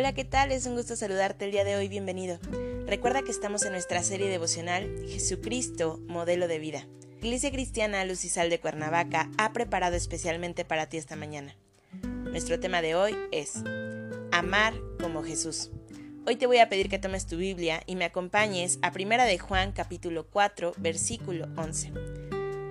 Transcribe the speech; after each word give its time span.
Hola, 0.00 0.14
¿qué 0.14 0.24
tal? 0.24 0.50
Es 0.50 0.64
un 0.64 0.76
gusto 0.76 0.96
saludarte 0.96 1.44
el 1.44 1.50
día 1.50 1.62
de 1.62 1.76
hoy, 1.76 1.86
bienvenido. 1.86 2.38
Recuerda 2.86 3.20
que 3.20 3.30
estamos 3.30 3.66
en 3.66 3.72
nuestra 3.72 4.02
serie 4.02 4.30
devocional 4.30 4.90
Jesucristo, 5.06 6.00
modelo 6.06 6.48
de 6.48 6.58
vida. 6.58 6.86
Iglesia 7.20 7.50
Cristiana 7.50 8.02
Luz 8.06 8.24
y 8.24 8.30
Sal 8.30 8.48
de 8.48 8.58
Cuernavaca 8.58 9.30
ha 9.36 9.52
preparado 9.52 9.96
especialmente 9.96 10.64
para 10.64 10.86
ti 10.86 10.96
esta 10.96 11.16
mañana. 11.16 11.54
Nuestro 12.02 12.58
tema 12.58 12.80
de 12.80 12.94
hoy 12.94 13.14
es 13.30 13.56
Amar 14.32 14.72
como 15.02 15.22
Jesús. 15.22 15.70
Hoy 16.26 16.36
te 16.36 16.46
voy 16.46 16.60
a 16.60 16.70
pedir 16.70 16.88
que 16.88 16.98
tomes 16.98 17.26
tu 17.26 17.36
Biblia 17.36 17.82
y 17.84 17.94
me 17.94 18.06
acompañes 18.06 18.78
a 18.80 18.92
Primera 18.92 19.26
de 19.26 19.38
Juan 19.38 19.72
capítulo 19.72 20.26
4 20.30 20.72
versículo 20.78 21.46
11. 21.58 21.92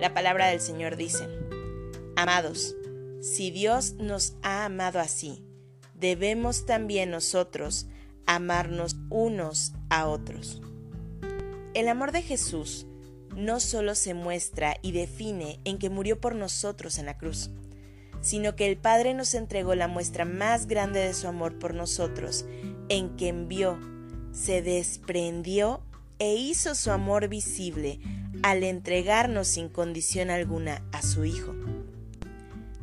La 0.00 0.12
palabra 0.12 0.48
del 0.48 0.60
Señor 0.60 0.96
dice, 0.96 1.28
Amados, 2.16 2.74
si 3.22 3.52
Dios 3.52 3.92
nos 3.92 4.34
ha 4.42 4.64
amado 4.64 4.98
así, 4.98 5.44
debemos 6.00 6.66
también 6.66 7.10
nosotros 7.10 7.86
amarnos 8.26 8.96
unos 9.10 9.72
a 9.90 10.06
otros. 10.06 10.62
El 11.74 11.88
amor 11.88 12.12
de 12.12 12.22
Jesús 12.22 12.86
no 13.36 13.60
solo 13.60 13.94
se 13.94 14.14
muestra 14.14 14.76
y 14.82 14.92
define 14.92 15.60
en 15.64 15.78
que 15.78 15.90
murió 15.90 16.20
por 16.20 16.34
nosotros 16.34 16.98
en 16.98 17.06
la 17.06 17.16
cruz, 17.16 17.50
sino 18.20 18.56
que 18.56 18.66
el 18.66 18.76
Padre 18.76 19.14
nos 19.14 19.34
entregó 19.34 19.74
la 19.74 19.88
muestra 19.88 20.24
más 20.24 20.66
grande 20.66 21.00
de 21.00 21.14
su 21.14 21.28
amor 21.28 21.58
por 21.58 21.74
nosotros, 21.74 22.44
en 22.88 23.16
que 23.16 23.28
envió, 23.28 23.78
se 24.32 24.62
desprendió 24.62 25.82
e 26.18 26.34
hizo 26.34 26.74
su 26.74 26.90
amor 26.90 27.28
visible 27.28 28.00
al 28.42 28.64
entregarnos 28.64 29.48
sin 29.48 29.68
condición 29.68 30.30
alguna 30.30 30.82
a 30.92 31.02
su 31.02 31.24
Hijo. 31.24 31.54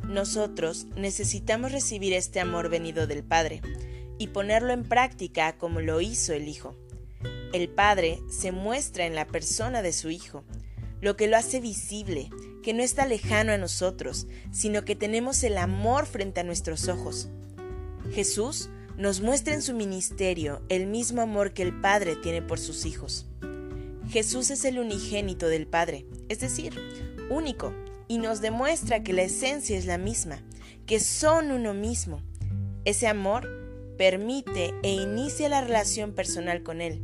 Nosotros 0.08 0.86
necesitamos 0.96 1.70
recibir 1.70 2.14
este 2.14 2.40
amor 2.40 2.70
venido 2.70 3.06
del 3.06 3.22
Padre 3.22 3.60
y 4.16 4.28
ponerlo 4.28 4.72
en 4.72 4.84
práctica 4.84 5.58
como 5.58 5.80
lo 5.80 6.00
hizo 6.00 6.32
el 6.32 6.48
Hijo. 6.48 6.74
El 7.52 7.68
Padre 7.68 8.18
se 8.30 8.50
muestra 8.50 9.04
en 9.04 9.14
la 9.14 9.26
persona 9.26 9.82
de 9.82 9.92
su 9.92 10.08
Hijo, 10.08 10.44
lo 11.02 11.16
que 11.16 11.28
lo 11.28 11.36
hace 11.36 11.60
visible, 11.60 12.30
que 12.62 12.72
no 12.72 12.82
está 12.82 13.04
lejano 13.04 13.52
a 13.52 13.58
nosotros, 13.58 14.26
sino 14.50 14.82
que 14.86 14.96
tenemos 14.96 15.42
el 15.44 15.58
amor 15.58 16.06
frente 16.06 16.40
a 16.40 16.44
nuestros 16.44 16.88
ojos. 16.88 17.28
Jesús 18.12 18.70
nos 18.96 19.20
muestra 19.20 19.52
en 19.52 19.60
su 19.60 19.74
ministerio 19.74 20.62
el 20.70 20.86
mismo 20.86 21.20
amor 21.20 21.52
que 21.52 21.62
el 21.62 21.78
Padre 21.82 22.16
tiene 22.16 22.40
por 22.40 22.58
sus 22.58 22.86
hijos. 22.86 23.26
Jesús 24.08 24.50
es 24.50 24.64
el 24.64 24.78
unigénito 24.78 25.48
del 25.48 25.66
Padre, 25.66 26.06
es 26.30 26.40
decir, 26.40 26.72
único, 27.28 27.74
y 28.08 28.18
nos 28.18 28.40
demuestra 28.40 29.02
que 29.02 29.12
la 29.12 29.22
esencia 29.22 29.76
es 29.76 29.86
la 29.86 29.98
misma, 29.98 30.42
que 30.86 30.98
son 30.98 31.52
uno 31.52 31.74
mismo. 31.74 32.22
Ese 32.84 33.06
amor 33.06 33.46
permite 33.98 34.72
e 34.82 34.92
inicia 34.92 35.48
la 35.48 35.60
relación 35.60 36.14
personal 36.14 36.62
con 36.62 36.80
Él. 36.80 37.02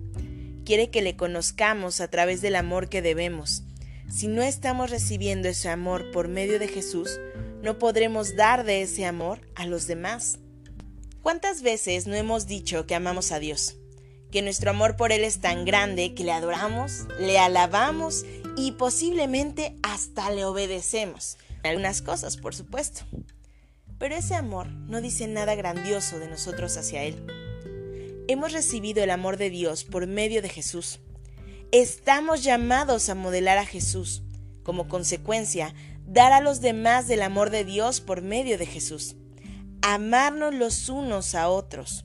Quiere 0.65 0.91
que 0.91 1.03
le 1.03 1.17
conozcamos 1.17 2.01
a 2.01 2.09
través 2.09 2.41
del 2.41 2.57
amor 2.57 2.89
que 2.89 3.03
debemos. 3.03 3.65
Si 4.11 4.29
no 4.29 4.43
estamos 4.43 4.91
recibiendo 4.91 5.49
ese 5.49 5.69
amor 5.69 6.11
por 6.11 6.29
medio 6.29 6.59
de 6.59 6.69
Jesús, 6.69 7.21
no 7.63 7.79
podremos 7.79 8.37
dar 8.37 8.65
de 8.65 8.83
ese 8.83 9.05
amor 9.05 9.41
a 9.55 9.67
los 9.67 9.87
demás. 9.87 10.39
¿Cuántas 11.21 11.63
veces 11.63 12.07
no 12.07 12.15
hemos 12.15 12.47
dicho 12.47 12.87
que 12.87 12.95
amamos 12.95 13.33
a 13.33 13.39
Dios? 13.39 13.77
Que 14.31 14.43
nuestro 14.43 14.71
amor 14.71 14.97
por 14.97 15.13
Él 15.13 15.25
es 15.25 15.41
tan 15.41 15.65
grande 15.65 16.15
que 16.15 16.25
le 16.25 16.33
adoramos, 16.33 17.07
le 17.19 17.39
alabamos 17.39 18.25
y 18.57 18.73
posiblemente 18.73 19.77
hasta 19.83 20.31
le 20.31 20.45
obedecemos. 20.45 21.39
Algunas 21.63 22.03
cosas, 22.03 22.37
por 22.37 22.55
supuesto. 22.55 23.03
Pero 23.99 24.15
ese 24.17 24.35
amor 24.35 24.69
no 24.69 25.01
dice 25.01 25.27
nada 25.27 25.55
grandioso 25.55 26.19
de 26.19 26.29
nosotros 26.29 26.77
hacia 26.77 27.05
Él. 27.05 27.25
Hemos 28.29 28.53
recibido 28.53 29.03
el 29.03 29.11
amor 29.11 29.37
de 29.37 29.51
Dios 29.51 29.85
por 29.85 30.07
medio 30.07 30.43
de 30.43 30.49
Jesús. 30.49 31.01
Estamos 31.73 32.45
llamados 32.45 33.09
a 33.09 33.15
modelar 33.15 33.59
a 33.59 33.67
Jesús. 33.67 34.23
Como 34.63 34.89
consecuencia, 34.89 35.75
dar 36.07 36.33
a 36.33 36.41
los 36.41 36.61
demás 36.61 37.09
del 37.09 37.23
amor 37.23 37.51
de 37.51 37.65
Dios 37.65 38.01
por 38.01 38.23
medio 38.23 38.59
de 38.59 38.67
Jesús. 38.67 39.17
Amarnos 39.83 40.55
los 40.55 40.89
unos 40.89 41.35
a 41.35 41.49
otros. 41.49 42.05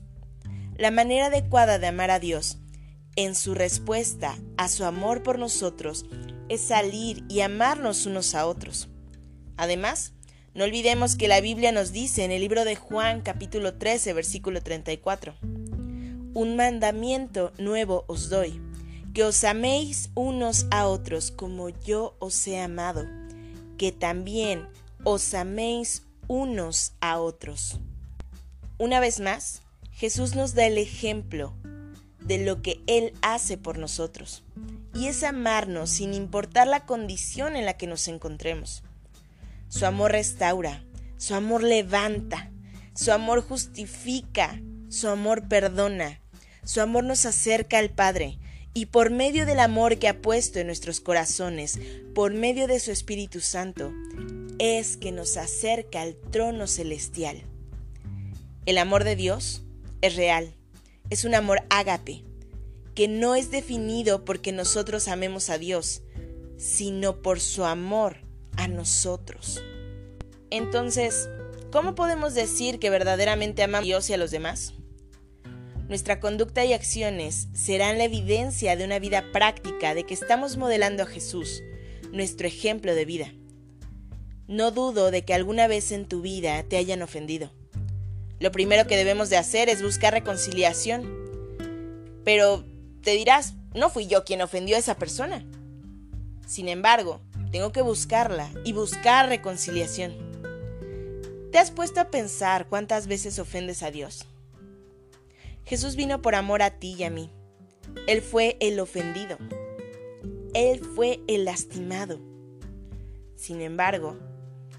La 0.76 0.90
manera 0.90 1.26
adecuada 1.26 1.78
de 1.78 1.86
amar 1.86 2.10
a 2.10 2.18
Dios, 2.18 2.58
en 3.16 3.34
su 3.34 3.54
respuesta 3.54 4.36
a 4.56 4.68
su 4.68 4.84
amor 4.84 5.22
por 5.22 5.38
nosotros, 5.38 6.06
es 6.50 6.62
salir 6.62 7.24
y 7.28 7.42
amarnos 7.42 8.06
unos 8.06 8.34
a 8.34 8.44
otros. 8.44 8.88
Además, 9.56 10.12
no 10.52 10.64
olvidemos 10.64 11.14
que 11.14 11.28
la 11.28 11.40
Biblia 11.40 11.70
nos 11.70 11.92
dice 11.92 12.24
en 12.24 12.32
el 12.32 12.40
libro 12.40 12.64
de 12.64 12.74
Juan 12.74 13.20
capítulo 13.20 13.74
13 13.74 14.12
versículo 14.14 14.60
34, 14.60 15.36
Un 16.34 16.56
mandamiento 16.56 17.52
nuevo 17.56 18.04
os 18.08 18.30
doy, 18.30 18.60
que 19.14 19.22
os 19.22 19.44
améis 19.44 20.10
unos 20.16 20.66
a 20.72 20.88
otros 20.88 21.30
como 21.30 21.68
yo 21.68 22.16
os 22.18 22.44
he 22.48 22.60
amado, 22.60 23.06
que 23.78 23.92
también 23.92 24.66
os 25.04 25.32
améis 25.34 26.02
unos 26.26 26.94
a 27.00 27.20
otros. 27.20 27.78
Una 28.76 28.98
vez 28.98 29.20
más, 29.20 29.62
Jesús 29.92 30.34
nos 30.34 30.54
da 30.54 30.66
el 30.66 30.78
ejemplo 30.78 31.54
de 32.18 32.44
lo 32.44 32.60
que 32.60 32.80
Él 32.88 33.12
hace 33.22 33.56
por 33.56 33.78
nosotros 33.78 34.42
y 34.94 35.06
es 35.06 35.22
amarnos 35.22 35.90
sin 35.90 36.14
importar 36.14 36.66
la 36.66 36.84
condición 36.86 37.56
en 37.56 37.64
la 37.64 37.74
que 37.74 37.86
nos 37.86 38.08
encontremos. 38.08 38.82
Su 39.68 39.86
amor 39.86 40.12
restaura, 40.12 40.84
su 41.16 41.34
amor 41.34 41.62
levanta, 41.62 42.50
su 42.94 43.12
amor 43.12 43.42
justifica, 43.42 44.60
su 44.88 45.08
amor 45.08 45.48
perdona, 45.48 46.20
su 46.64 46.80
amor 46.80 47.04
nos 47.04 47.24
acerca 47.26 47.78
al 47.78 47.90
Padre 47.90 48.38
y 48.74 48.86
por 48.86 49.10
medio 49.10 49.46
del 49.46 49.60
amor 49.60 49.98
que 49.98 50.08
ha 50.08 50.20
puesto 50.20 50.58
en 50.58 50.66
nuestros 50.66 51.00
corazones, 51.00 51.78
por 52.14 52.32
medio 52.32 52.66
de 52.66 52.80
su 52.80 52.90
Espíritu 52.90 53.40
Santo, 53.40 53.92
es 54.58 54.96
que 54.96 55.12
nos 55.12 55.36
acerca 55.36 56.02
al 56.02 56.14
trono 56.16 56.66
celestial. 56.66 57.42
El 58.66 58.78
amor 58.78 59.04
de 59.04 59.16
Dios 59.16 59.62
es 60.02 60.16
real, 60.16 60.54
es 61.08 61.24
un 61.24 61.34
amor 61.34 61.62
ágape, 61.70 62.24
que 62.94 63.08
no 63.08 63.34
es 63.34 63.50
definido 63.50 64.24
porque 64.24 64.52
nosotros 64.52 65.08
amemos 65.08 65.50
a 65.50 65.58
Dios, 65.58 66.02
sino 66.56 67.22
por 67.22 67.40
su 67.40 67.64
amor 67.64 68.18
a 68.56 68.68
nosotros. 68.68 69.62
Entonces, 70.50 71.28
¿cómo 71.70 71.94
podemos 71.94 72.34
decir 72.34 72.78
que 72.78 72.90
verdaderamente 72.90 73.62
amamos 73.62 73.84
a 73.84 73.86
Dios 73.86 74.10
y 74.10 74.14
a 74.14 74.16
los 74.18 74.30
demás? 74.30 74.74
Nuestra 75.88 76.20
conducta 76.20 76.64
y 76.64 76.72
acciones 76.72 77.48
serán 77.52 77.98
la 77.98 78.04
evidencia 78.04 78.76
de 78.76 78.84
una 78.84 78.98
vida 78.98 79.24
práctica 79.32 79.94
de 79.94 80.04
que 80.04 80.14
estamos 80.14 80.56
modelando 80.56 81.02
a 81.02 81.06
Jesús, 81.06 81.62
nuestro 82.12 82.46
ejemplo 82.46 82.94
de 82.94 83.04
vida. 83.04 83.34
No 84.46 84.70
dudo 84.70 85.10
de 85.10 85.24
que 85.24 85.34
alguna 85.34 85.66
vez 85.66 85.92
en 85.92 86.06
tu 86.06 86.22
vida 86.22 86.62
te 86.64 86.76
hayan 86.76 87.02
ofendido. 87.02 87.52
Lo 88.40 88.52
primero 88.52 88.86
que 88.86 88.96
debemos 88.96 89.30
de 89.30 89.36
hacer 89.36 89.68
es 89.68 89.82
buscar 89.82 90.12
reconciliación. 90.12 91.08
Pero 92.24 92.64
te 93.02 93.12
dirás, 93.12 93.54
no 93.74 93.90
fui 93.90 94.06
yo 94.06 94.24
quien 94.24 94.42
ofendió 94.42 94.76
a 94.76 94.80
esa 94.80 94.96
persona. 94.96 95.44
Sin 96.46 96.68
embargo, 96.68 97.20
tengo 97.50 97.72
que 97.72 97.82
buscarla 97.82 98.50
y 98.64 98.72
buscar 98.72 99.28
reconciliación. 99.28 100.14
¿Te 101.52 101.58
has 101.58 101.70
puesto 101.70 102.00
a 102.00 102.10
pensar 102.10 102.68
cuántas 102.68 103.06
veces 103.06 103.38
ofendes 103.38 103.82
a 103.82 103.90
Dios? 103.90 104.24
Jesús 105.64 105.96
vino 105.96 106.22
por 106.22 106.34
amor 106.34 106.62
a 106.62 106.78
ti 106.78 106.94
y 106.98 107.04
a 107.04 107.10
mí. 107.10 107.30
Él 108.06 108.22
fue 108.22 108.56
el 108.60 108.78
ofendido. 108.78 109.36
Él 110.54 110.80
fue 110.80 111.20
el 111.28 111.44
lastimado. 111.44 112.20
Sin 113.36 113.60
embargo, 113.60 114.16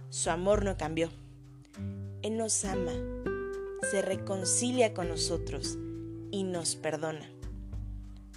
su 0.10 0.30
amor 0.30 0.64
no 0.64 0.78
cambió. 0.78 1.10
Él 2.22 2.38
nos 2.38 2.64
ama, 2.66 2.94
se 3.90 4.02
reconcilia 4.02 4.94
con 4.94 5.08
nosotros 5.08 5.78
y 6.30 6.44
nos 6.44 6.76
perdona. 6.76 7.30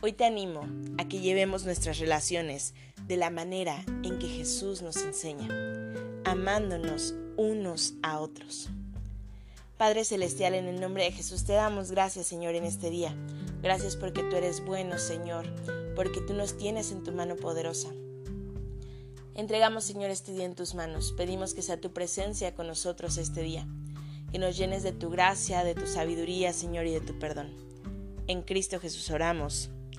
Hoy 0.06 0.12
te 0.12 0.26
animo 0.26 0.68
a 0.98 1.08
que 1.08 1.20
llevemos 1.20 1.64
nuestras 1.64 1.98
relaciones 1.98 2.74
de 3.06 3.16
la 3.16 3.30
manera 3.30 3.82
en 4.02 4.18
que 4.18 4.28
Jesús 4.28 4.82
nos 4.82 4.98
enseña, 4.98 5.48
amándonos 6.26 7.14
unos 7.38 7.94
a 8.02 8.20
otros. 8.20 8.68
Padre 9.78 10.04
Celestial, 10.04 10.52
en 10.52 10.66
el 10.66 10.78
nombre 10.78 11.04
de 11.04 11.12
Jesús 11.12 11.44
te 11.44 11.54
damos 11.54 11.90
gracias, 11.90 12.26
Señor, 12.26 12.54
en 12.54 12.64
este 12.64 12.90
día. 12.90 13.16
Gracias 13.62 13.96
porque 13.96 14.22
tú 14.24 14.36
eres 14.36 14.62
bueno, 14.62 14.98
Señor, 14.98 15.46
porque 15.96 16.20
tú 16.20 16.34
nos 16.34 16.58
tienes 16.58 16.92
en 16.92 17.02
tu 17.02 17.10
mano 17.10 17.36
poderosa. 17.36 17.88
Entregamos, 19.34 19.84
Señor, 19.84 20.10
este 20.10 20.34
día 20.34 20.44
en 20.44 20.54
tus 20.54 20.74
manos. 20.74 21.14
Pedimos 21.16 21.54
que 21.54 21.62
sea 21.62 21.80
tu 21.80 21.94
presencia 21.94 22.54
con 22.54 22.66
nosotros 22.66 23.16
este 23.16 23.40
día, 23.40 23.66
que 24.30 24.38
nos 24.38 24.58
llenes 24.58 24.82
de 24.82 24.92
tu 24.92 25.08
gracia, 25.08 25.64
de 25.64 25.74
tu 25.74 25.86
sabiduría, 25.86 26.52
Señor, 26.52 26.84
y 26.84 26.92
de 26.92 27.00
tu 27.00 27.18
perdón. 27.18 27.54
En 28.26 28.42
Cristo 28.42 28.78
Jesús 28.78 29.10
oramos. 29.10 29.70